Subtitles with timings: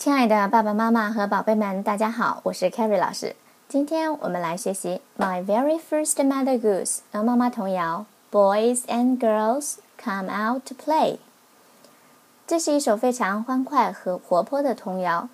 [0.00, 3.36] 亲爱的爸爸妈妈和宝贝们，大家好，我是 Carrie 老师。
[3.68, 11.18] 今天我们来学习《My Very First Mother Goose》鹅妈妈童谣：Boys and girls come out to play。
[12.46, 15.28] 这是一首非常欢快和活泼的童谣，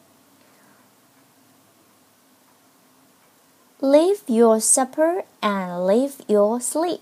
[3.80, 7.02] Leave your supper and leave your sleep.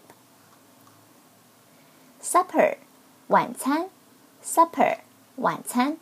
[2.21, 2.77] Supper，
[3.27, 3.89] 晚餐，
[4.41, 4.99] supper，
[5.35, 5.97] 晚餐。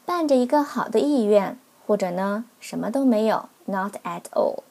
[0.05, 4.65] 伴着一个好的意愿，或者呢什么都没有，not at all.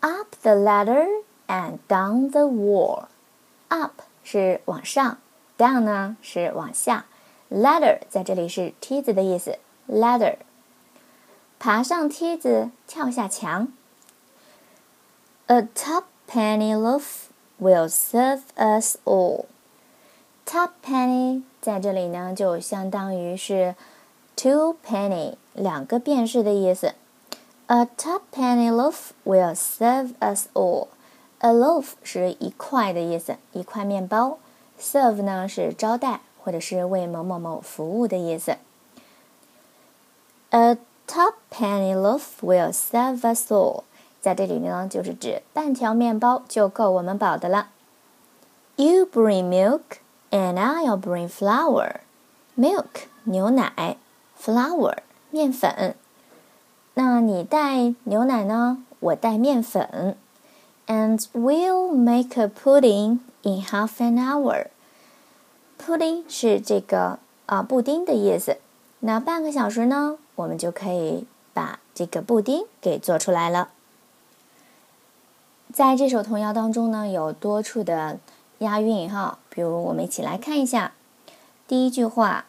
[0.00, 1.06] Up the ladder
[1.46, 3.04] and down the wall.
[3.68, 5.17] Up 是往上，
[5.57, 7.05] down 呢是往下，
[7.49, 9.57] ladder 在这里是梯子的意思，
[9.87, 10.37] ladder。
[11.59, 13.69] 爬上梯子，跳下墙。
[15.47, 17.29] A tuppenny loaf
[17.59, 23.75] will serve us all。Tuppenny 在这里呢就相当于是
[24.35, 26.93] two penny 两个便士的意思。
[27.67, 30.87] A tuppenny loaf will serve us all。
[31.42, 34.38] A loaf 是一块的意思，一块面包。
[34.80, 38.58] Serve 呢是招待或者是为某某某服务的意思。
[40.50, 43.82] A top penny loaf will serve us all，
[44.20, 47.70] 在这里呢就是指半条面包就够我们饱的了。
[48.76, 49.98] You bring milk
[50.30, 51.96] and I'll bring flour。
[52.56, 53.96] Milk 牛奶
[54.40, 54.98] ，flour
[55.30, 55.96] 面粉。
[56.94, 58.84] 那你带牛奶呢？
[59.00, 60.16] 我带面粉。
[60.86, 64.66] And we'll make a pudding in half an hour.
[65.78, 68.58] Pudding 是这个啊布丁的意思。
[69.00, 73.70] 那半个小时呢，我们就可以把这个布丁给做出来了。
[75.72, 78.18] 在这首童谣当中呢，有多处的
[78.58, 80.92] 押韵哈，比如我们一起来看一下。
[81.66, 82.44] 第一句话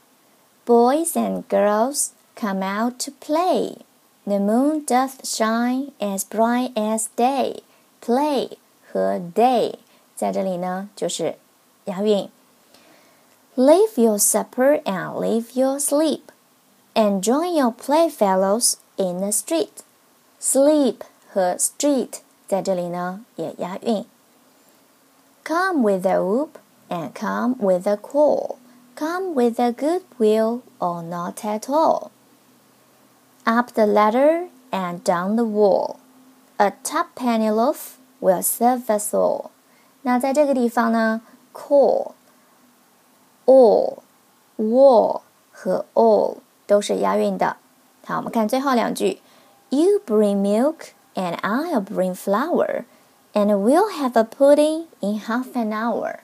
[0.66, 3.78] ，Boys and girls come out to play.
[4.26, 7.62] The moon doth shine as bright as day.
[8.03, 8.59] Play
[8.91, 9.75] 和 day
[10.17, 11.37] 在这里呢，就是
[11.85, 12.31] 押韵。
[13.57, 16.23] Leave your supper and leave your sleep,
[16.95, 19.83] and join your playfellows in the street.
[20.41, 20.99] Sleep
[21.33, 24.07] 和 street 在这里呢也押韵。
[25.45, 26.51] Come with a whoop
[26.89, 28.57] and come with a call.
[28.95, 32.11] Come with a good will or not at all.
[33.45, 35.97] Up the ladder and down the wall.
[36.64, 39.48] A tuppenny loaf will serve us all。
[40.04, 41.22] 那在这个地方呢
[41.54, 42.14] ，call、
[43.46, 43.98] all、
[44.58, 45.20] wall
[45.52, 47.58] 和 all 都是押韵的。
[48.06, 49.22] 好，我们看最后两句
[49.72, 52.86] ：You bring milk and I'll bring flour
[53.34, 56.20] and we'll have a pudding in half an hour。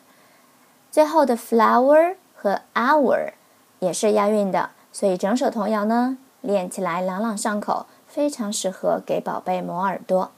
[0.90, 3.34] 最后的 flour 和 hour
[3.80, 7.88] 也是押韵的，所以整首童谣呢，练起来朗朗上口。
[8.09, 10.31] 非常适合给宝贝磨耳朵。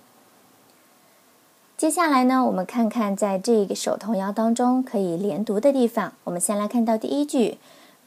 [1.77, 6.15] 接下来呢，我们看看在这个首童谣当中可以连读的地方。
[6.25, 7.59] 我们先来看到第一句：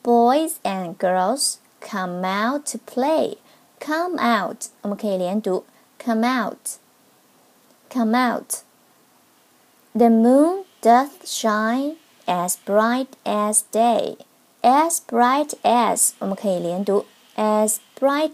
[0.04, 3.38] Boys and girls come out to play.
[3.80, 5.64] Come out，我们可以连读：
[6.04, 14.18] come out，come out。The moon doth shine as bright as day.
[14.62, 17.06] As bright as，我们可以连读：
[17.38, 18.34] as bright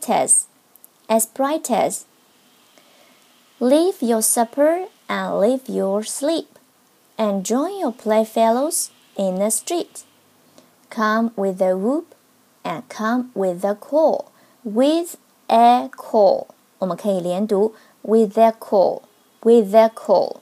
[1.10, 6.60] as，as bright as。Leave your supper and leave your sleep,
[7.18, 10.04] and join your playfellows in the street.
[10.90, 12.14] Come with a whoop,
[12.64, 14.32] and come with a call.
[14.64, 15.18] With
[15.48, 16.48] a call，
[16.80, 19.04] 我们可以连读 with a call,
[19.44, 20.38] with a call.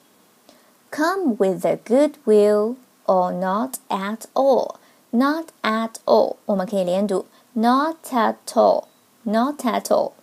[0.90, 4.76] Come with a good will or not at all,
[5.12, 8.86] not at all，我们可以连读 not at all,
[9.24, 10.14] not at all.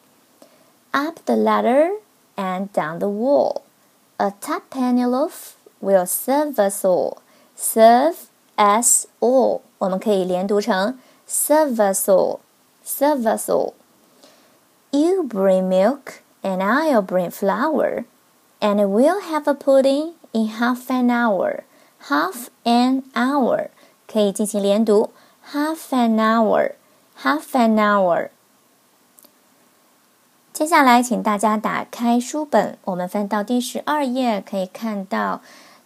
[0.95, 1.91] Up the ladder
[2.37, 3.63] and down the wall.
[4.19, 7.19] A tuppenny loaf will serve us all.
[7.57, 10.99] Serve us all，我们可以连读成
[11.29, 12.41] serve us all,
[12.85, 13.73] serve us all.
[14.91, 18.05] You bring milk and I'll bring flour,
[18.61, 21.65] and we'll have a pudding in half an hour.
[22.09, 23.69] Half an hour
[24.07, 25.11] 可以进行连读，
[25.53, 26.73] half an hour,
[27.23, 28.31] half an hour.
[30.56, 35.42] 接下来，请大家打开书本，我们翻到第十二页，可以看到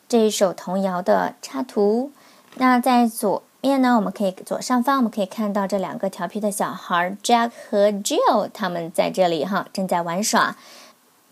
[0.08, 2.12] 这一首童谣的插图。
[2.54, 10.56] 那在左面呢，我们可以左上方我们可以看到这两个调皮的小孩 Jack 和 Jill，他们在这里哈正在玩耍。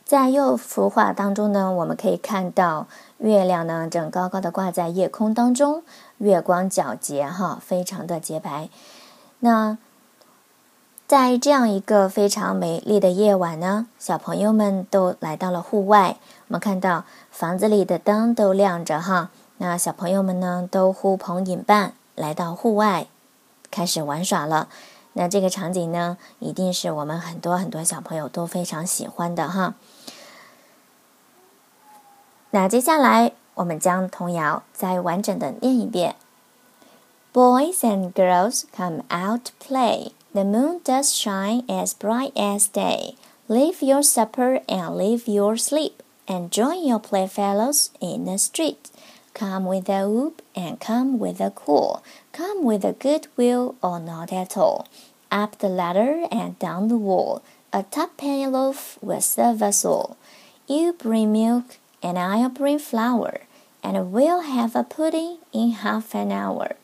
[0.04, 2.88] 在右幅画当中呢，我们可以看到
[3.19, 5.83] 月亮呢正高高的挂在夜空当中，
[6.18, 8.69] 月光皎洁哈，非常的洁白。
[9.42, 9.78] 那
[11.07, 16.18] 在这样一个非常美丽的夜晚呢，小朋友们都来到了户外。
[16.50, 23.07] 我们看到房子里的灯都亮着哈，那小朋友们呢都呼朋引伴来到户外，
[23.71, 24.68] 开始玩耍了。
[25.13, 29.75] 那这个场景呢，一定是我们很多很多小朋友都非常喜欢的哈。
[32.51, 36.18] 那接下来我们将童谣再完整的念一遍
[37.33, 40.12] ：Boys and girls come out play.
[40.38, 43.16] The moon does shine as bright as day.
[43.48, 48.92] Leave your supper and leave your sleep, and join your playfellows in the street.
[49.34, 52.04] Come with a whoop and come with a call.
[52.34, 54.88] Come with a good will or not at all.
[55.31, 57.42] Up the ladder and down the wall.
[57.73, 60.18] A tuppenny loaf will serve us all.
[60.68, 63.42] You bring milk and I'll bring flour,
[63.81, 66.76] and we'll have a pudding in half an hour.